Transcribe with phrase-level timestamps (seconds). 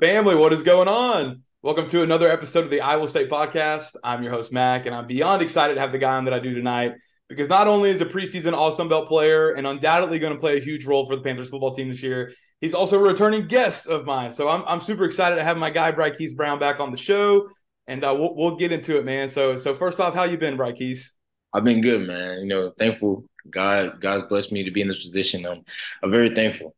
[0.00, 1.42] family, what is going on?
[1.62, 3.96] Welcome to another episode of the I Will State Podcast.
[4.04, 6.38] I'm your host, Mac, and I'm beyond excited to have the guy on that I
[6.38, 6.92] do tonight
[7.28, 10.58] because not only is a preseason All Sun Belt player and undoubtedly going to play
[10.58, 13.88] a huge role for the Panthers football team this year, he's also a returning guest
[13.88, 14.30] of mine.
[14.30, 17.48] So I'm, I'm super excited to have my guy, Bryquice Brown, back on the show,
[17.88, 19.28] and uh, we'll, we'll get into it, man.
[19.28, 21.10] So, so first off, how you been, Bryquice?
[21.52, 22.42] I've been good, man.
[22.42, 23.24] You know, thankful.
[23.50, 25.44] God, God's blessed me to be in this position.
[25.44, 25.64] I'm,
[26.02, 26.76] I'm very thankful.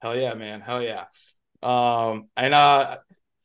[0.00, 0.60] Hell yeah, man.
[0.60, 1.04] Hell yeah.
[1.62, 2.98] Um, and uh,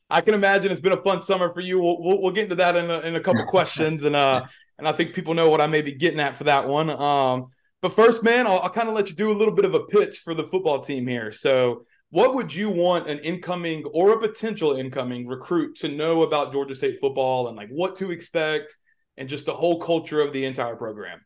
[0.08, 1.80] I can imagine it's been a fun summer for you.
[1.80, 4.44] We'll, we'll, we'll get into that in a, in a couple questions, and uh,
[4.78, 6.90] and I think people know what I may be getting at for that one.
[6.90, 7.46] Um,
[7.82, 9.84] but first, man, I'll, I'll kind of let you do a little bit of a
[9.84, 11.32] pitch for the football team here.
[11.32, 16.52] So, what would you want an incoming or a potential incoming recruit to know about
[16.52, 18.76] Georgia State football, and like what to expect,
[19.16, 21.20] and just the whole culture of the entire program?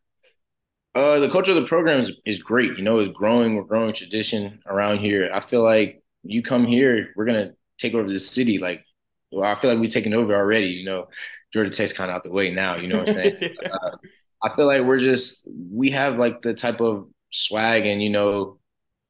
[0.94, 2.76] Uh, the culture of the program is, is great.
[2.76, 3.54] You know, it's growing.
[3.54, 5.30] We're growing tradition around here.
[5.32, 8.58] I feel like you come here, we're gonna take over the city.
[8.58, 8.84] Like,
[9.30, 10.68] well, I feel like we've taken over already.
[10.68, 11.08] You know,
[11.52, 12.76] Georgia Tech's kind of out the way now.
[12.76, 13.36] You know what I'm saying?
[13.40, 13.68] yeah.
[13.72, 13.96] uh,
[14.42, 18.58] I feel like we're just we have like the type of swag and you know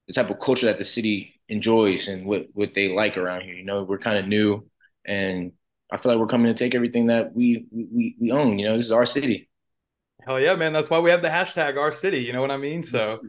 [0.07, 3.55] the type of culture that the city enjoys and what what they like around here.
[3.55, 4.67] You know, we're kind of new,
[5.07, 5.53] and
[5.93, 8.59] I feel like we're coming to take everything that we we we own.
[8.59, 9.49] You know, this is our city.
[10.27, 10.73] Hell yeah, man!
[10.73, 12.19] That's why we have the hashtag our city.
[12.19, 12.83] You know what I mean?
[12.83, 13.21] So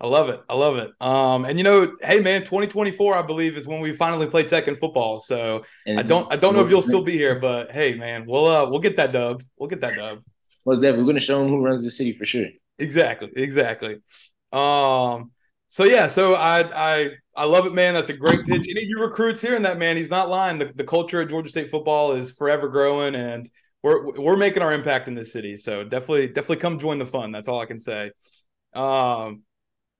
[0.00, 0.40] I love it.
[0.48, 0.90] I love it.
[1.00, 4.66] Um, and you know, hey man, 2024, I believe, is when we finally play tech
[4.66, 5.18] and football.
[5.18, 8.24] So and I don't I don't know if you'll still be here, but hey man,
[8.26, 9.42] we'll uh we'll get that dub.
[9.58, 10.20] We'll get that dub.
[10.64, 11.02] Most definitely.
[11.02, 12.46] We're gonna show them who runs the city for sure.
[12.78, 13.98] Exactly, exactly.
[14.52, 15.32] Um
[15.68, 17.92] so yeah, so I I I love it, man.
[17.92, 18.66] That's a great pitch.
[18.68, 20.58] Any of you recruits hearing that, man, he's not lying.
[20.58, 23.48] The, the culture at Georgia State football is forever growing and
[23.82, 25.58] we're we're making our impact in this city.
[25.58, 27.32] So definitely, definitely come join the fun.
[27.32, 28.12] That's all I can say.
[28.72, 29.42] Um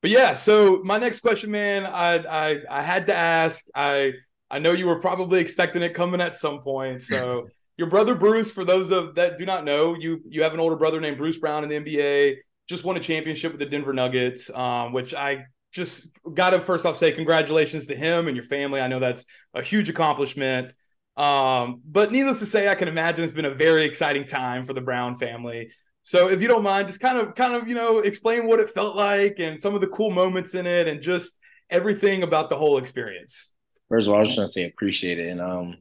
[0.03, 3.65] but yeah, so my next question, man, I I I had to ask.
[3.75, 4.15] I
[4.51, 7.03] I know you were probably expecting it coming at some point.
[7.03, 10.61] So your brother Bruce, for those of that do not know, you you have an
[10.61, 12.37] older brother named Bruce Brown in the NBA.
[12.69, 16.87] Just won a championship with the Denver Nuggets, um, which I just got to first
[16.87, 18.81] off say congratulations to him and your family.
[18.81, 19.25] I know that's
[19.55, 20.75] a huge accomplishment.
[21.17, 24.73] Um, but needless to say, I can imagine it's been a very exciting time for
[24.73, 25.71] the Brown family.
[26.03, 28.71] So if you don't mind, just kind of kind of, you know, explain what it
[28.71, 31.39] felt like and some of the cool moments in it and just
[31.69, 33.51] everything about the whole experience.
[33.89, 35.29] First of all, I was just gonna say appreciate it.
[35.29, 35.77] And um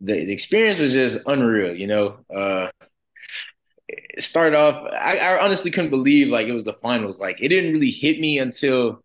[0.00, 2.18] the, the experience was just unreal, you know.
[2.34, 2.70] Uh
[3.88, 7.20] it started off I, I honestly couldn't believe like it was the finals.
[7.20, 9.02] Like it didn't really hit me until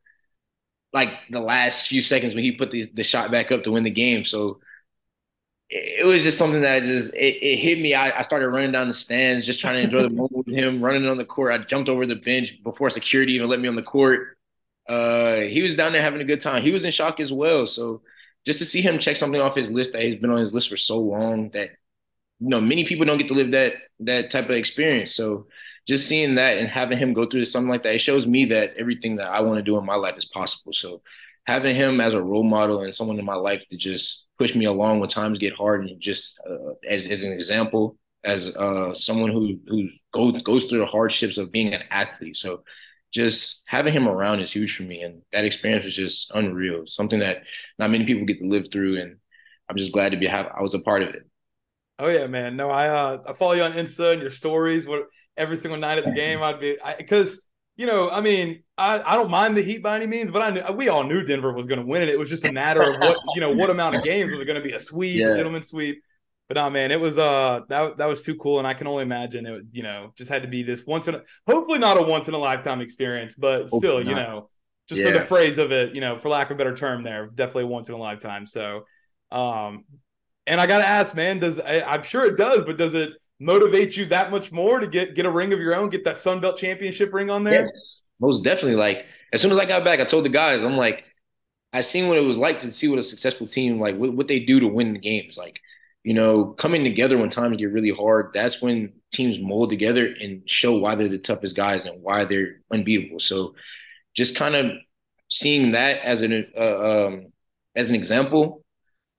[0.94, 3.84] like the last few seconds when he put the, the shot back up to win
[3.84, 4.24] the game.
[4.24, 4.60] So
[5.70, 7.94] it was just something that just it, it hit me.
[7.94, 10.84] I, I, started running down the stands, just trying to enjoy the moment with him,
[10.84, 11.52] running on the court.
[11.52, 14.38] I jumped over the bench before security even let me on the court.
[14.88, 16.62] Uh, he was down there having a good time.
[16.62, 17.66] He was in shock as well.
[17.66, 18.04] So
[18.46, 20.70] just to see him check something off his list that he's been on his list
[20.70, 21.72] for so long that
[22.40, 25.16] you know many people don't get to live that that type of experience.
[25.16, 25.48] So
[25.88, 28.76] just seeing that and having him go through something like that, it shows me that
[28.78, 30.74] everything that I want to do in my life is possible.
[30.74, 31.02] So
[31.46, 34.66] having him as a role model and someone in my life to just push me
[34.66, 39.32] along when times get hard and just uh, as, as an example as uh, someone
[39.32, 42.36] who who goes goes through the hardships of being an athlete.
[42.36, 42.64] So
[43.14, 46.86] just having him around is huge for me and that experience was just unreal.
[46.88, 47.44] Something that
[47.78, 49.18] not many people get to live through and
[49.70, 51.24] i'm just glad to be have i was a part of it.
[52.00, 52.58] Oh yeah man.
[52.58, 54.88] No i uh i follow you on insta and your stories.
[54.88, 55.04] What
[55.38, 57.42] every single night at the game i'd be because
[57.76, 60.50] you know, I mean, I, I don't mind the Heat by any means, but I
[60.50, 62.10] knew, we all knew Denver was going to win it.
[62.10, 64.46] It was just a matter of what you know what amount of games was it
[64.46, 65.32] going to be a sweep, yeah.
[65.32, 66.02] a gentleman's sweep.
[66.48, 69.04] But no, man, it was uh that that was too cool, and I can only
[69.04, 69.64] imagine it.
[69.72, 72.34] You know, just had to be this once in a hopefully not a once in
[72.34, 74.50] a lifetime experience, but still, you know,
[74.88, 75.08] just yeah.
[75.08, 77.66] for the phrase of it, you know, for lack of a better term, there definitely
[77.66, 78.46] once in a lifetime.
[78.46, 78.86] So,
[79.32, 79.86] um,
[80.46, 83.14] and I got to ask, man, does I, I'm sure it does, but does it?
[83.40, 86.20] Motivate you that much more to get get a ring of your own, get that
[86.20, 87.62] Sun Belt championship ring on there?
[87.62, 87.72] Yes,
[88.20, 88.78] most definitely.
[88.78, 91.04] Like as soon as I got back, I told the guys, I'm like,
[91.74, 94.28] I seen what it was like to see what a successful team like what, what
[94.28, 95.38] they do to win the games.
[95.38, 95.60] Like,
[96.04, 100.50] you know, coming together when times get really hard, that's when teams mold together and
[100.50, 103.20] show why they're the toughest guys and why they're unbeatable.
[103.20, 103.56] So
[104.16, 104.72] just kind of
[105.30, 107.34] seeing that as an uh, um,
[107.76, 108.64] as an example,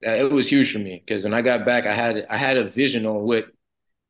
[0.05, 2.57] uh, it was huge for me because when I got back, I had I had
[2.57, 3.45] a vision on what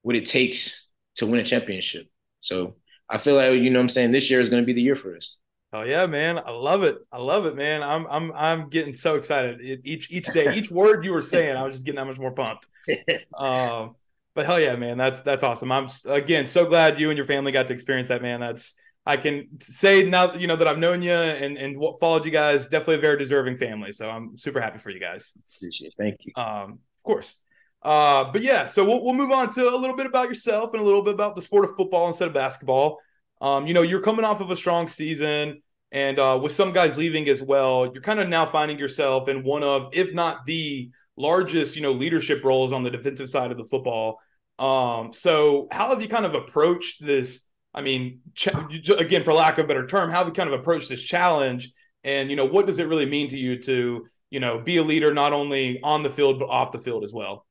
[0.07, 2.07] what it takes to win a championship.
[2.39, 2.75] So
[3.09, 4.95] I feel like you know I'm saying this year is going to be the year
[4.95, 5.35] for us.
[5.73, 6.37] Oh yeah, man!
[6.37, 6.95] I love it.
[7.11, 7.83] I love it, man.
[7.83, 10.55] I'm I'm I'm getting so excited each each day.
[10.55, 12.67] Each word you were saying, I was just getting that much more pumped.
[13.37, 13.95] Um,
[14.33, 14.97] but hell yeah, man!
[14.97, 15.73] That's that's awesome.
[15.73, 18.39] I'm again so glad you and your family got to experience that, man.
[18.39, 18.75] That's
[19.05, 22.63] I can say now you know that I've known you and and followed you guys.
[22.67, 23.91] Definitely a very deserving family.
[23.91, 25.33] So I'm super happy for you guys.
[25.57, 25.93] Appreciate it.
[25.97, 26.31] Thank you.
[26.41, 27.35] Um, of course.
[27.81, 30.81] Uh, but yeah, so we'll, we'll move on to a little bit about yourself and
[30.81, 32.99] a little bit about the sport of football instead of basketball.
[33.39, 36.97] Um, you know, you're coming off of a strong season, and uh, with some guys
[36.97, 40.91] leaving as well, you're kind of now finding yourself in one of, if not the
[41.15, 44.19] largest, you know, leadership roles on the defensive side of the football.
[44.59, 47.41] Um, so how have you kind of approached this?
[47.73, 48.49] I mean, ch-
[48.89, 51.71] again, for lack of a better term, how have you kind of approached this challenge?
[52.03, 54.83] And you know, what does it really mean to you to, you know, be a
[54.83, 57.46] leader not only on the field but off the field as well?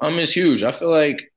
[0.00, 0.62] Um, it's huge.
[0.62, 1.32] I feel like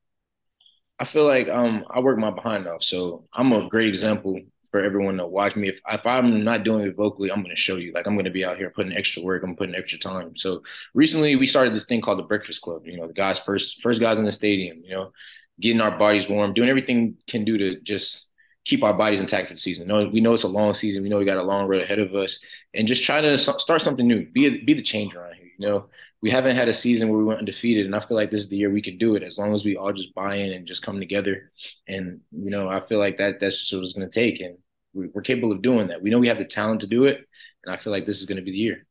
[0.99, 4.39] I feel like um I work my behind off, so I'm a great example
[4.71, 5.69] for everyone to watch me.
[5.69, 7.93] If if I'm not doing it vocally, I'm going to show you.
[7.93, 9.43] Like I'm going to be out here putting extra work.
[9.43, 10.35] I'm putting extra time.
[10.35, 10.61] So
[10.93, 12.85] recently we started this thing called the Breakfast Club.
[12.85, 14.81] You know, the guys first first guys in the stadium.
[14.83, 15.11] You know,
[15.59, 18.27] getting our bodies warm, doing everything can do to just
[18.65, 19.87] keep our bodies intact for the season.
[19.87, 21.01] You know, we know it's a long season.
[21.01, 23.81] We know we got a long road ahead of us, and just try to start
[23.81, 24.27] something new.
[24.31, 25.49] Be be the change around here.
[25.57, 25.85] You know,
[26.21, 28.49] we haven't had a season where we went undefeated, and I feel like this is
[28.49, 30.67] the year we can do it as long as we all just buy in and
[30.67, 31.51] just come together.
[31.87, 34.57] And you know, I feel like that that's just what it's going to take, and
[34.93, 36.01] we're capable of doing that.
[36.01, 37.25] We know we have the talent to do it,
[37.63, 38.85] and I feel like this is going to be the year.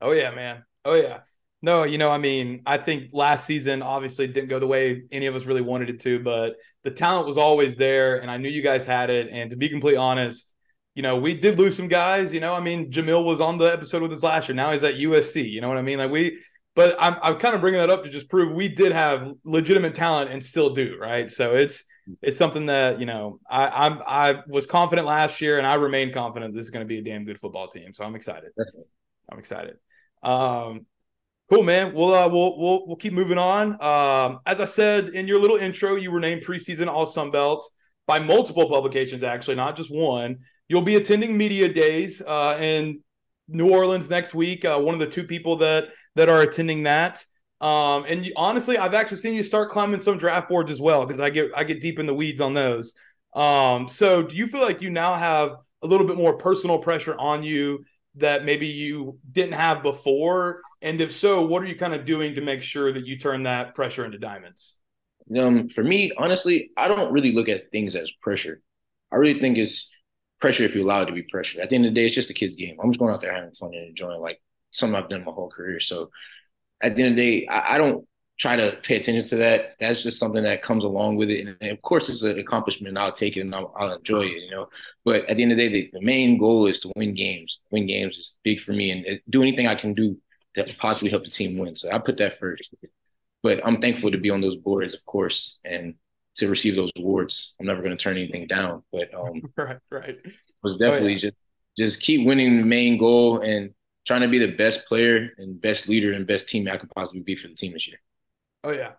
[0.00, 0.64] Oh yeah, man.
[0.84, 1.20] Oh yeah.
[1.62, 5.26] No, you know, I mean, I think last season obviously didn't go the way any
[5.26, 8.50] of us really wanted it to, but the talent was always there, and I knew
[8.50, 9.28] you guys had it.
[9.32, 10.53] And to be completely honest,
[10.94, 12.32] you know, we did lose some guys.
[12.32, 14.54] You know, I mean, Jamil was on the episode with us last year.
[14.54, 15.50] Now he's at USC.
[15.50, 15.98] You know what I mean?
[15.98, 16.38] Like we,
[16.74, 19.94] but I'm I'm kind of bringing that up to just prove we did have legitimate
[19.94, 20.96] talent and still do.
[21.00, 21.30] Right.
[21.30, 21.84] So it's
[22.22, 26.12] it's something that you know I I'm I was confident last year and I remain
[26.12, 27.92] confident this is going to be a damn good football team.
[27.94, 28.50] So I'm excited.
[28.56, 28.84] Definitely.
[29.30, 29.76] I'm excited.
[30.22, 30.86] Um,
[31.50, 31.94] cool, man.
[31.94, 33.82] We'll uh, we'll we'll we'll keep moving on.
[33.82, 37.68] Um, as I said in your little intro, you were named preseason All Sun Belt
[38.06, 40.38] by multiple publications, actually, not just one.
[40.68, 43.00] You'll be attending media days uh, in
[43.48, 44.64] New Orleans next week.
[44.64, 47.24] Uh, one of the two people that that are attending that.
[47.60, 51.06] Um, and you, honestly, I've actually seen you start climbing some draft boards as well
[51.06, 52.94] because I get I get deep in the weeds on those.
[53.34, 57.16] Um, so do you feel like you now have a little bit more personal pressure
[57.18, 57.84] on you
[58.16, 60.60] that maybe you didn't have before?
[60.82, 63.44] And if so, what are you kind of doing to make sure that you turn
[63.44, 64.76] that pressure into diamonds?
[65.36, 68.60] Um, for me, honestly, I don't really look at things as pressure.
[69.10, 69.90] I really think it's
[70.44, 71.62] pressure if you allow it to be pressure.
[71.62, 72.76] At the end of the day, it's just a kid's game.
[72.78, 75.48] I'm just going out there having fun and enjoying like something I've done my whole
[75.48, 75.80] career.
[75.80, 76.10] So
[76.82, 78.06] at the end of the day, I, I don't
[78.38, 79.76] try to pay attention to that.
[79.80, 81.56] That's just something that comes along with it.
[81.62, 82.90] And, of course, it's an accomplishment.
[82.90, 84.68] And I'll take it and I'll, I'll, enjoy it, you know.
[85.02, 87.60] But at the end of the day, the, the, main goal is to win games.
[87.70, 90.18] Win games is big for me and do anything I can do
[90.56, 91.74] to possibly help the team win.
[91.74, 92.74] So I put that first.
[93.42, 95.94] But I'm thankful to be on those boards, of course, and
[96.36, 97.54] to receive those awards.
[97.60, 98.82] I'm never going to turn anything down.
[98.92, 100.16] But um, right, right.
[100.62, 101.18] Was definitely oh, yeah.
[101.18, 101.36] just
[101.76, 103.70] just keep winning the main goal and
[104.06, 107.22] trying to be the best player and best leader and best team I could possibly
[107.22, 107.98] be for the team this year.
[108.62, 108.92] Oh yeah.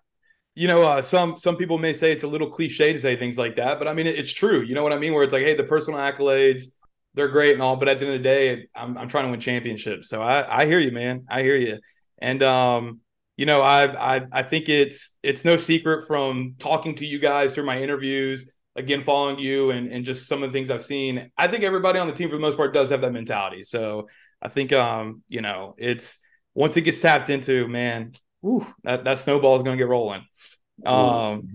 [0.56, 3.38] You know, uh, some some people may say it's a little cliche to say things
[3.38, 4.62] like that, but I mean it, it's true.
[4.62, 5.13] You know what I mean?
[5.13, 6.65] Where it's like, hey, the personal accolades,
[7.13, 9.32] they're great and all, but at the end of the day, I'm I'm trying to
[9.32, 10.10] win championships.
[10.10, 11.25] So I I hear you, man.
[11.30, 11.80] I hear you.
[12.20, 13.01] And um,
[13.38, 17.54] you know, I I I think it's it's no secret from talking to you guys
[17.54, 21.32] through my interviews, again following you and and just some of the things I've seen.
[21.38, 23.63] I think everybody on the team for the most part does have that mentality.
[23.63, 24.08] So
[24.42, 26.20] I think um, you know, it's
[26.54, 30.25] once it gets tapped into, man, whew, that, that snowball is gonna get rolling.
[30.86, 31.50] Um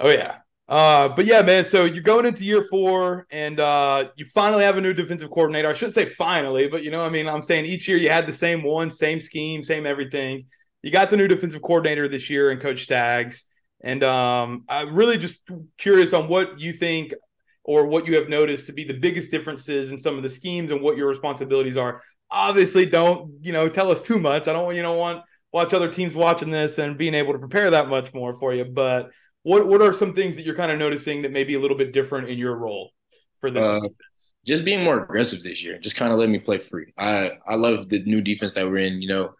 [0.00, 0.38] oh yeah.
[0.68, 1.64] Uh, but yeah, man.
[1.64, 5.68] So you're going into year four, and uh, you finally have a new defensive coordinator.
[5.68, 8.26] I shouldn't say finally, but you know, I mean, I'm saying each year you had
[8.26, 10.46] the same one, same scheme, same everything.
[10.82, 13.44] You got the new defensive coordinator this year, and Coach Staggs.
[13.82, 15.42] And um, I'm really just
[15.78, 17.14] curious on what you think
[17.62, 20.70] or what you have noticed to be the biggest differences in some of the schemes
[20.70, 22.02] and what your responsibilities are.
[22.30, 24.48] Obviously, don't you know tell us too much.
[24.48, 27.70] I don't you know want watch other teams watching this and being able to prepare
[27.70, 28.64] that much more for you.
[28.64, 29.10] But
[29.46, 31.76] what what are some things that you're kind of noticing that may be a little
[31.76, 32.90] bit different in your role
[33.40, 33.64] for this?
[33.64, 33.88] Uh,
[34.44, 35.78] just being more aggressive this year.
[35.78, 36.92] Just kind of let me play free.
[36.98, 39.00] I I love the new defense that we're in.
[39.00, 39.34] You know,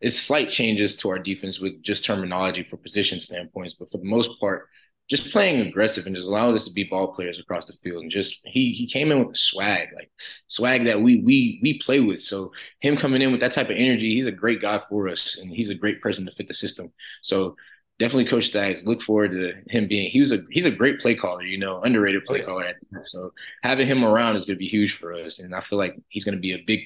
[0.00, 4.04] it's slight changes to our defense with just terminology for position standpoints, but for the
[4.04, 4.68] most part
[5.08, 8.02] just playing aggressive and just allowing us to be ball players across the field.
[8.02, 10.10] And just he he came in with swag, like
[10.48, 12.22] swag that we we we play with.
[12.22, 15.38] So him coming in with that type of energy, he's a great guy for us,
[15.38, 16.92] and he's a great person to fit the system.
[17.20, 17.56] So
[17.98, 18.84] definitely Coach Staggs.
[18.84, 20.10] Look forward to him being.
[20.10, 22.72] He was a he's a great play caller, you know, underrated play caller.
[23.02, 23.32] So
[23.62, 26.24] having him around is going to be huge for us, and I feel like he's
[26.24, 26.80] going to be a big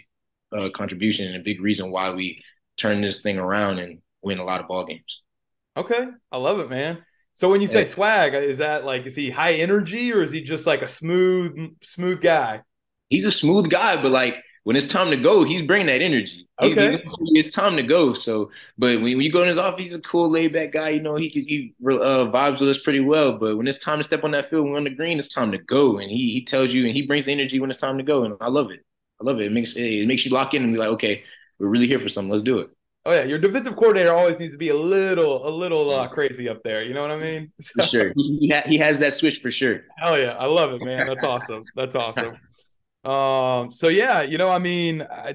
[0.57, 2.43] uh, contribution and a big reason why we
[2.77, 5.23] turn this thing around and win a lot of ball games.
[5.77, 7.05] Okay, I love it, man.
[7.35, 10.41] So when you say swag, is that like is he high energy or is he
[10.41, 12.63] just like a smooth smooth guy?
[13.11, 16.49] He's a smooth guy, but like when it's time to go, he's bringing that energy.
[16.61, 18.13] Okay, he, it's time to go.
[18.15, 20.89] So, but when, when you go in his office, he's a cool, laid back guy.
[20.89, 23.39] You know, he he uh, vibes with us pretty well.
[23.39, 25.21] But when it's time to step on that field, we're on the green.
[25.21, 27.71] It's time to go, and he he tells you, and he brings the energy when
[27.71, 28.81] it's time to go, and I love it.
[29.21, 29.47] I love it.
[29.47, 31.23] It makes it makes you lock in and be like, okay,
[31.61, 32.33] we're really here for something.
[32.33, 32.71] Let's do it.
[33.05, 36.49] Oh yeah, your defensive coordinator always needs to be a little, a little uh, crazy
[36.49, 36.83] up there.
[36.83, 37.53] You know what I mean?
[37.61, 39.83] So, for sure, he, ha- he has that switch for sure.
[39.97, 41.07] Hell yeah, I love it, man.
[41.07, 41.63] That's awesome.
[41.77, 42.37] That's awesome.
[43.07, 45.35] Um, so yeah, you know, I mean, I,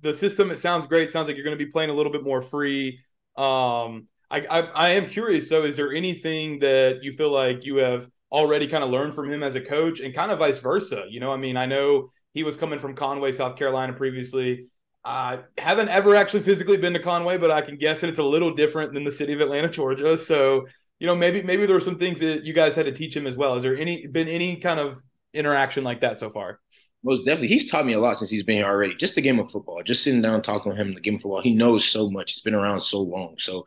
[0.00, 1.04] the system it sounds great.
[1.04, 2.98] It sounds like you're going to be playing a little bit more free.
[3.36, 5.48] Um, I, I, I am curious.
[5.48, 9.30] So, is there anything that you feel like you have already kind of learned from
[9.30, 11.04] him as a coach, and kind of vice versa?
[11.08, 14.66] You know, I mean, I know he was coming from Conway, South Carolina previously.
[15.04, 18.24] I haven't ever actually physically been to Conway, but I can guess that it's a
[18.24, 20.18] little different than the city of Atlanta, Georgia.
[20.18, 20.66] So,
[20.98, 23.26] you know, maybe maybe there were some things that you guys had to teach him
[23.26, 23.56] as well.
[23.56, 24.98] Is there any been any kind of
[25.32, 26.58] interaction like that so far?
[27.04, 27.48] Most definitely.
[27.48, 28.94] He's taught me a lot since he's been here already.
[28.94, 31.42] Just the game of football, just sitting down talking with him, the game of football.
[31.42, 32.32] He knows so much.
[32.32, 33.36] He's been around so long.
[33.38, 33.66] So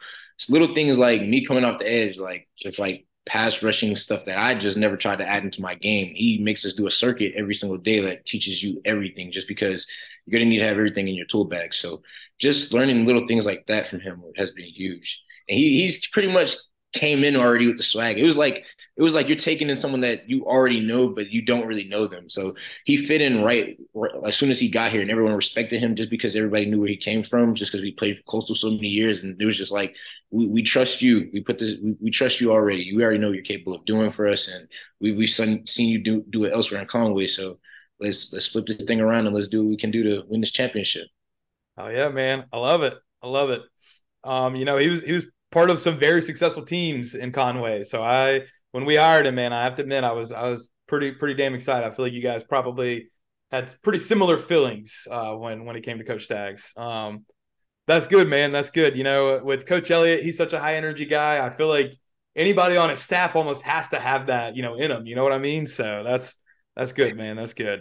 [0.49, 4.39] little things like me coming off the edge, like just like pass rushing stuff that
[4.39, 6.13] I just never tried to add into my game.
[6.15, 9.85] He makes us do a circuit every single day that teaches you everything just because
[10.25, 11.73] you're gonna need to have everything in your tool bag.
[11.73, 12.01] So
[12.39, 15.21] just learning little things like that from him has been huge.
[15.47, 16.55] And he, he's pretty much
[16.93, 18.17] came in already with the swag.
[18.17, 18.65] It was like
[18.97, 21.87] it was like you're taking in someone that you already know, but you don't really
[21.87, 22.31] know them.
[22.31, 25.79] So he fit in right, right as soon as he got here, and everyone respected
[25.79, 28.55] him just because everybody knew where he came from, just because we played for Coastal
[28.55, 29.95] so many years, and it was just like
[30.31, 31.29] we, we trust you.
[31.31, 32.81] We put this, we, we, trust you already.
[32.81, 34.67] You already know you're capable of doing for us, and
[34.99, 37.27] we we've seen, seen you do do it elsewhere in Conway.
[37.27, 37.59] So
[37.99, 40.39] let's let's flip this thing around and let's do what we can do to win
[40.39, 41.07] this championship.
[41.77, 42.95] Oh yeah, man, I love it.
[43.21, 43.61] I love it.
[44.23, 47.83] Um, you know, he was he was part of some very successful teams in Conway.
[47.83, 48.41] So I
[48.77, 51.33] when we hired him, man, I have to admit I was I was pretty pretty
[51.33, 51.83] damn excited.
[51.83, 53.07] I feel like you guys probably
[53.49, 56.73] had pretty similar feelings uh, when when it came to Coach Staggs.
[56.77, 57.25] Um,
[57.87, 58.51] that's good, man.
[58.51, 58.95] That's good.
[58.95, 61.43] You know, with Coach Elliott, he's such a high energy guy.
[61.43, 61.95] I feel like
[62.35, 65.07] anybody on his staff almost has to have that, you know, in them.
[65.07, 65.65] You know what I mean?
[65.65, 66.37] So that's
[66.75, 67.35] that's good, man.
[67.35, 67.79] That's good.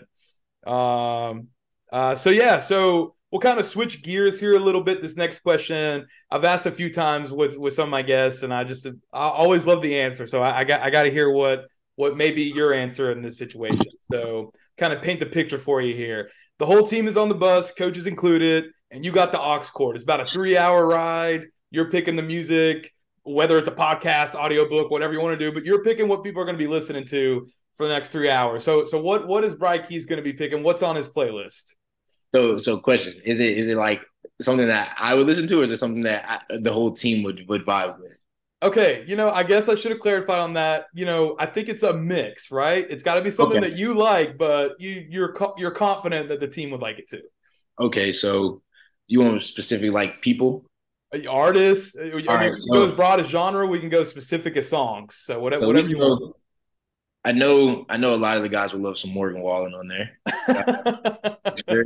[0.67, 1.49] Um,
[1.93, 5.03] uh, so yeah, so we'll kind of switch gears here a little bit.
[5.03, 8.53] This next question I've asked a few times with with some of my guests, and
[8.53, 10.27] I just I always love the answer.
[10.27, 11.67] So I, I got I got to hear what
[11.97, 13.85] what may be your answer in this situation.
[14.11, 16.31] So kind of paint the picture for you here.
[16.59, 19.97] The whole team is on the bus, coaches included, and you got the aux cord.
[19.97, 21.43] It's about a three hour ride.
[21.71, 22.91] You're picking the music,
[23.25, 26.41] whether it's a podcast, audiobook, whatever you want to do, but you're picking what people
[26.41, 28.65] are going to be listening to for the next three hours.
[28.65, 30.63] So so what what is Bryquice going to be picking?
[30.63, 31.75] What's on his playlist?
[32.37, 34.03] So, so question: Is it is it like
[34.43, 37.25] something that I would listen to, or is it something that I, the whole team
[37.25, 38.13] would would vibe with?
[38.63, 40.87] Okay, you know, I guess I should have clarified on that.
[40.93, 42.87] You know, I think it's a mix, right?
[42.91, 43.71] It's got to be something okay.
[43.71, 47.23] that you like, but you you're you're confident that the team would like it too.
[47.81, 48.61] Okay, so
[49.07, 50.67] you want specific like people,
[51.15, 51.97] uh, artists?
[51.97, 53.67] Uh, I mean, right, so, go as broad as genre.
[53.67, 55.15] We can go specific as songs.
[55.15, 56.37] So whatever, so whatever you want.
[57.25, 59.89] I know I know a lot of the guys would love some Morgan Wallen on
[59.89, 60.19] there.
[61.69, 61.85] Sure.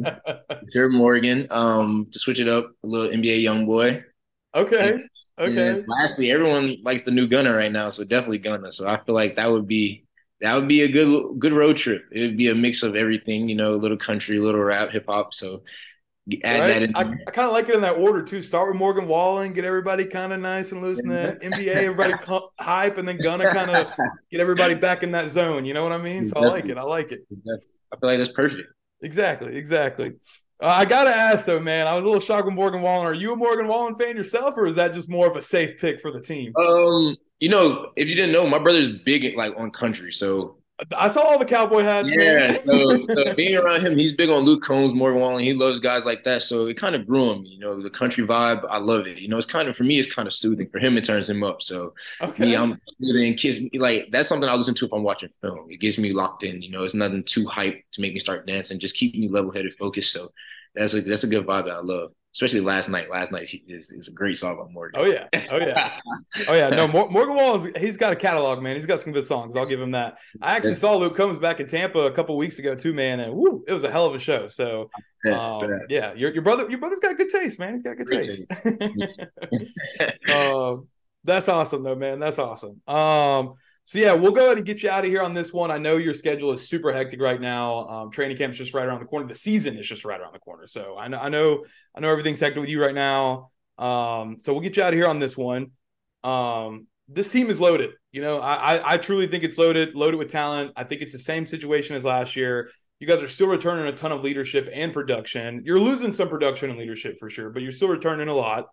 [0.73, 1.47] sure, Morgan.
[1.50, 4.02] Um, to switch it up, a little NBA YoungBoy.
[4.55, 4.93] Okay.
[4.93, 5.69] And, okay.
[5.69, 8.73] And lastly, everyone likes the new Gunna right now, so definitely Gunna.
[8.73, 10.05] So I feel like that would be
[10.40, 12.05] that would be a good good road trip.
[12.12, 14.90] It would be a mix of everything, you know, a little country, a little rap,
[14.90, 15.35] hip hop.
[15.35, 15.62] So
[16.45, 16.69] add right?
[16.69, 16.97] that in.
[16.97, 18.43] I, I kind of like it in that order too.
[18.43, 22.14] Start with Morgan Wallen, get everybody kind of nice and loose in the NBA, everybody
[22.59, 23.88] hype, and then Gunna kind of
[24.31, 25.64] get everybody back in that zone.
[25.64, 26.26] You know what I mean?
[26.26, 26.79] So I like it.
[26.79, 27.26] I like it.
[27.92, 28.68] I feel like that's perfect.
[29.02, 29.56] Exactly.
[29.56, 30.12] Exactly.
[30.62, 31.87] Uh, I gotta ask though, man.
[31.87, 33.06] I was a little shocked with Morgan Wallen.
[33.06, 35.78] Are you a Morgan Wallen fan yourself, or is that just more of a safe
[35.80, 36.52] pick for the team?
[36.56, 40.59] Um, you know, if you didn't know, my brother's big like on country, so
[40.97, 42.11] I saw all the cowboy hats.
[42.11, 45.45] Yeah, so, so being around him, he's big on Luke Combs, Morgan Wallen.
[45.45, 46.43] He loves guys like that.
[46.43, 47.45] So it kind of grew him.
[47.45, 48.67] You know, the country vibe.
[48.69, 49.19] I love it.
[49.19, 50.69] You know, it's kind of for me, it's kind of soothing.
[50.71, 51.63] For him, it turns him up.
[51.63, 52.47] So okay.
[52.47, 55.67] me, I'm and kiss me like that's something I listen to if I'm watching film.
[55.71, 56.63] It gets me locked in.
[56.63, 58.79] You know, it's nothing too hype to make me start dancing.
[58.79, 60.13] Just keep me level headed, focused.
[60.13, 60.29] So
[60.75, 63.11] that's a that's a good vibe that I love especially last night.
[63.11, 65.01] Last night is, is a great song on Morgan.
[65.01, 65.99] Oh yeah, oh yeah,
[66.49, 66.69] oh yeah.
[66.69, 68.77] No, Morgan Wallen, he's got a catalog, man.
[68.77, 69.57] He's got some good songs.
[69.57, 70.19] I'll give him that.
[70.41, 73.35] I actually saw Luke Combs back in Tampa a couple weeks ago too, man, and
[73.35, 74.49] woo, it was a hell of a show.
[74.49, 74.91] So,
[75.31, 77.73] um, yeah, your your brother, your brother's got good taste, man.
[77.73, 78.47] He's got good taste.
[80.33, 80.89] um,
[81.25, 82.21] that's awesome, though, man.
[82.21, 82.81] That's awesome.
[82.87, 83.55] Um,
[83.90, 85.73] so yeah, we'll go ahead and get you out of here on this one.
[85.73, 87.88] I know your schedule is super hectic right now.
[87.88, 89.26] Um, training camp is just right around the corner.
[89.26, 90.68] The season is just right around the corner.
[90.68, 93.50] So I know, I know, I know everything's hectic with you right now.
[93.78, 95.73] Um, so we'll get you out of here on this one.
[96.23, 97.90] Um, this team is loaded.
[98.12, 100.70] You know, I, I, I truly think it's loaded, loaded with talent.
[100.76, 102.70] I think it's the same situation as last year.
[103.00, 105.62] You guys are still returning a ton of leadership and production.
[105.64, 108.66] You're losing some production and leadership for sure, but you're still returning a lot.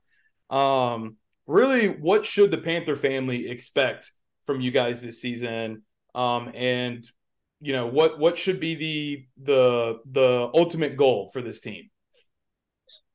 [0.51, 1.15] Um,
[1.47, 4.11] really, what should the Panther family expect
[4.47, 5.83] from you guys this season?
[6.15, 7.05] Um, and
[7.59, 11.89] you know what what should be the the the ultimate goal for this team?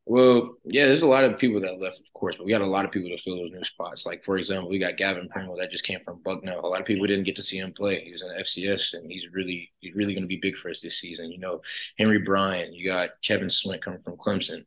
[0.05, 2.67] Well, yeah, there's a lot of people that left, of course, but we got a
[2.67, 4.05] lot of people to fill those new spots.
[4.05, 6.65] Like, for example, we got Gavin Pringle that just came from Bucknell.
[6.65, 8.05] A lot of people didn't get to see him play.
[8.05, 10.81] He was in FCS, and he's really he's really going to be big for us
[10.81, 11.31] this season.
[11.31, 11.61] You know,
[11.99, 14.65] Henry Bryan, you got Kevin Swint coming from Clemson.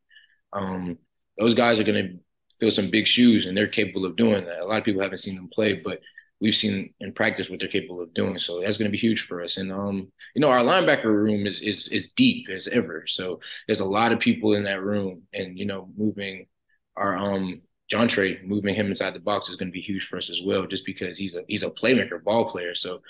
[0.54, 0.98] Um,
[1.38, 2.20] those guys are going to
[2.60, 4.62] fill some big shoes, and they're capable of doing that.
[4.62, 6.00] A lot of people haven't seen them play, but
[6.42, 8.38] we've seen in practice what they're capable of doing.
[8.38, 9.58] So that's going to be huge for us.
[9.58, 13.06] And um, you know, our linebacker room is is is deep as ever.
[13.08, 16.48] So there's a lot of people in that room, and you know, moving
[16.96, 20.30] our um Jontre, moving him inside the box is going to be huge for us
[20.30, 22.76] as well, just because he's a he's a playmaker, ball player.
[22.76, 23.02] So,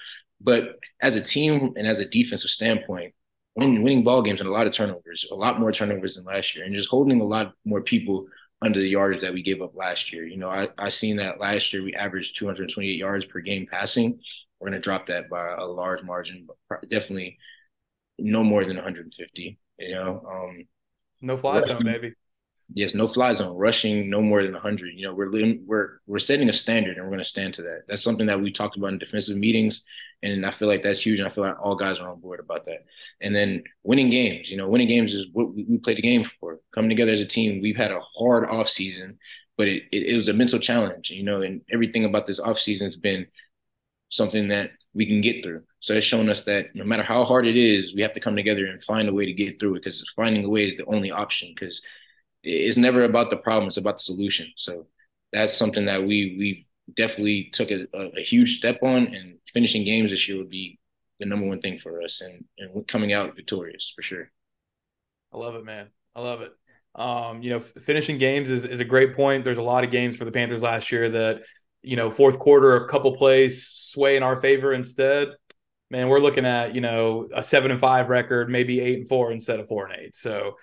[0.42, 3.14] but as a team and as a defensive standpoint.
[3.58, 6.58] Winning, winning ball games and a lot of turnovers, a lot more turnovers than last
[6.58, 8.28] year, and just holding a lot more people
[8.62, 10.26] under the yards that we gave up last year.
[10.26, 14.20] You know, I, I seen that last year we averaged 228 yards per game passing.
[14.60, 17.38] We're going to drop that by a large margin, but definitely
[18.18, 19.60] no more than 150.
[19.80, 20.68] You know, um,
[21.22, 22.14] no fly zone, baby
[22.74, 24.94] yes, no fly zone, rushing no more than 100.
[24.96, 25.32] You know, we're
[25.66, 27.84] we're we're setting a standard, and we're going to stand to that.
[27.88, 29.84] That's something that we talked about in defensive meetings,
[30.24, 31.20] and I feel like that's huge.
[31.20, 32.86] And I feel like all guys are on board about that.
[33.22, 36.60] And then winning games, you know, winning games is what we, play the game for.
[36.74, 39.18] Coming together as a team, we've had a hard off season,
[39.58, 42.60] but it, it, it was a mental challenge, you know, and everything about this off
[42.60, 43.28] season has been
[44.10, 45.62] something that we can get through.
[45.82, 48.36] So it's shown us that no matter how hard it is, we have to come
[48.36, 50.86] together and find a way to get through it because finding a way is the
[50.86, 51.54] only option.
[51.54, 51.82] Because
[52.46, 54.52] it's never about the problem; it's about the solution.
[54.56, 54.88] So
[55.34, 60.12] that's something that we we definitely took a, a, huge step on, and finishing games
[60.12, 60.80] this year would be
[61.20, 64.32] the number one thing for us, and and coming out victorious for sure.
[65.34, 65.88] I love it, man.
[66.16, 66.52] I love it.
[66.96, 69.44] Um, you know, finishing games is, is a great point.
[69.44, 71.42] There's a lot of games for the Panthers last year that,
[71.82, 75.28] you know, fourth quarter, a couple plays sway in our favor instead.
[75.92, 79.34] Man, we're looking at, you know, a seven and five record, maybe eight and four
[79.34, 80.16] instead of four and eight.
[80.16, 80.54] So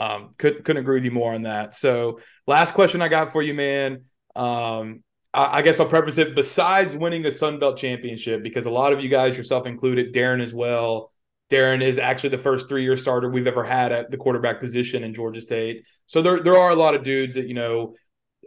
[0.00, 1.74] um, could, couldn't agree with you more on that.
[1.74, 4.04] So, last question I got for you, man.
[4.36, 5.02] Um,
[5.34, 6.34] I, I guess I'll preface it.
[6.34, 10.42] Besides winning a Sun Belt championship, because a lot of you guys, yourself included, Darren
[10.42, 11.10] as well.
[11.50, 15.12] Darren is actually the first three-year starter we've ever had at the quarterback position in
[15.14, 15.84] Georgia State.
[16.06, 17.94] So there, there are a lot of dudes that you know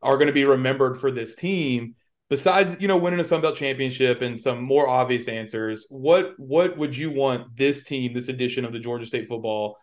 [0.02, 1.96] are going to be remembered for this team.
[2.28, 6.78] Besides, you know, winning a Sun Belt championship and some more obvious answers, what what
[6.78, 9.78] would you want this team, this edition of the Georgia State football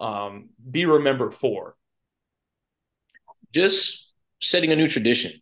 [0.00, 1.76] um, be remembered for?
[3.52, 5.32] Just setting a new tradition.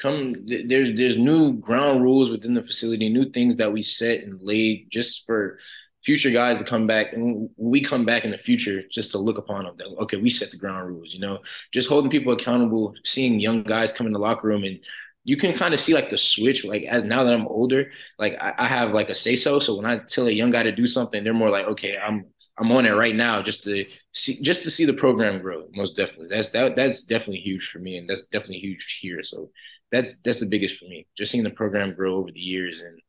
[0.00, 4.42] Come, there's there's new ground rules within the facility, new things that we set and
[4.42, 5.58] laid just for
[6.04, 9.38] future guys to come back and we come back in the future just to look
[9.38, 11.38] upon them okay we set the ground rules you know
[11.70, 14.80] just holding people accountable seeing young guys come in the locker room and
[15.24, 18.36] you can kind of see like the switch like as now that i'm older like
[18.40, 20.72] I, I have like a say so so when i tell a young guy to
[20.72, 22.26] do something they're more like okay i'm
[22.58, 25.68] I'm on it right now just to see just to see the program grow.
[25.74, 29.22] Most definitely, that's that that's definitely huge for me, and that's definitely huge here.
[29.22, 29.50] So
[29.90, 31.06] that's that's the biggest for me.
[31.16, 33.00] Just seeing the program grow over the years and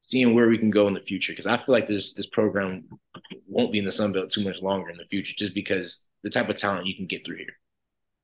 [0.00, 1.32] seeing where we can go in the future.
[1.32, 2.84] Because I feel like this this program
[3.46, 6.30] won't be in the Sun Belt too much longer in the future, just because the
[6.30, 7.56] type of talent you can get through here.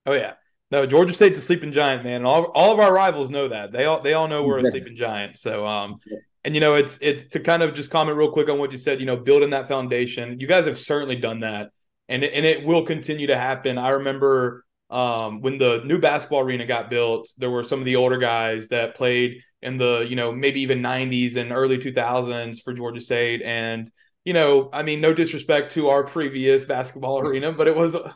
[0.05, 0.35] Oh yeah,
[0.73, 2.27] no, Georgia State's a sleeping giant, man.
[2.27, 3.71] All all of our rivals know that.
[3.71, 5.37] They all they all know we're a sleeping giant.
[5.37, 6.01] So um,
[6.47, 8.79] and you know, it's it's to kind of just comment real quick on what you
[8.79, 9.01] said.
[9.01, 10.39] You know, building that foundation.
[10.39, 11.73] You guys have certainly done that,
[12.09, 13.79] and it, and it will continue to happen.
[13.79, 17.97] I remember um, when the new basketball arena got built, there were some of the
[17.97, 22.73] older guys that played in the you know maybe even 90s and early 2000s for
[22.73, 23.91] Georgia State, and
[24.27, 28.13] you know, I mean, no disrespect to our previous basketball arena, but it was a,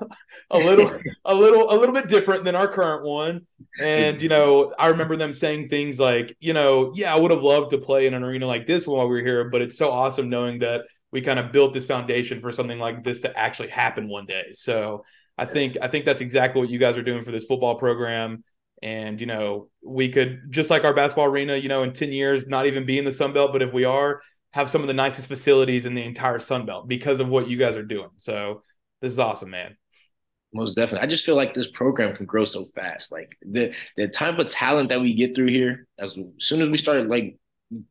[0.50, 0.90] a, little,
[1.24, 3.46] a little, a little bit different than our current one.
[3.80, 7.44] And you know, I remember them saying things like, you know, yeah, I would have
[7.44, 9.92] loved to play in an arena like this while we were here, but it's so
[9.92, 13.68] awesome knowing that we kind of built this foundation for something like this to actually
[13.68, 14.46] happen one day.
[14.52, 15.04] So
[15.38, 18.42] I think, I think that's exactly what you guys are doing for this football program.
[18.82, 22.48] And you know, we could just like our basketball arena, you know, in ten years,
[22.48, 24.94] not even be in the Sun Belt, but if we are, have some of the
[24.94, 28.10] nicest facilities in the entire Sun Belt because of what you guys are doing.
[28.16, 28.62] So
[29.00, 29.76] this is awesome, man.
[30.52, 31.06] Most definitely.
[31.06, 33.12] I just feel like this program can grow so fast.
[33.12, 36.76] Like the the type of talent that we get through here, as soon as we
[36.76, 37.38] started like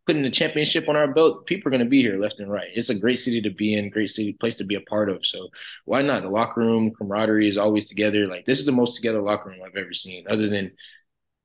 [0.06, 2.68] putting the championship on our belt, people are going to be here left and right.
[2.74, 5.26] It's a great city to be in, great city place to be a part of.
[5.26, 5.48] So
[5.86, 6.24] why not?
[6.24, 8.28] The locker room camaraderie is always together.
[8.28, 10.72] Like this is the most together locker room I've ever seen, other than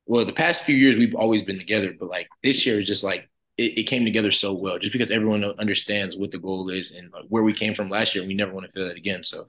[0.07, 3.05] well, the past few years we've always been together, but like this year is just
[3.05, 6.91] like it, it, came together so well, just because everyone understands what the goal is
[6.93, 8.27] and where we came from last year.
[8.27, 9.49] We never want to feel that again, so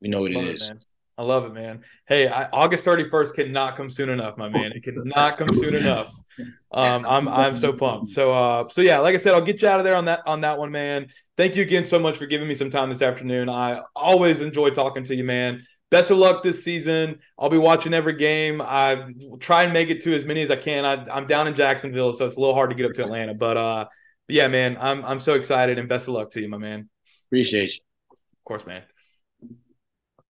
[0.00, 0.70] we know what it is.
[0.70, 0.78] It,
[1.18, 1.82] I love it, man.
[2.06, 4.72] Hey, I, August 31st cannot come soon enough, my man.
[4.74, 6.14] It cannot come soon enough.
[6.70, 8.10] Um, I'm I'm so pumped.
[8.10, 10.20] So uh, so yeah, like I said, I'll get you out of there on that
[10.26, 11.08] on that one, man.
[11.36, 13.48] Thank you again so much for giving me some time this afternoon.
[13.48, 15.66] I always enjoy talking to you, man.
[15.90, 17.20] Best of luck this season.
[17.38, 18.60] I'll be watching every game.
[18.60, 19.06] I
[19.38, 20.84] try and make it to as many as I can.
[20.84, 23.34] I, I'm down in Jacksonville, so it's a little hard to get up to Atlanta.
[23.34, 23.86] But uh,
[24.28, 26.88] yeah, man, I'm I'm so excited and best of luck to you, my man.
[27.28, 27.80] Appreciate you.
[28.12, 28.82] Of course, man.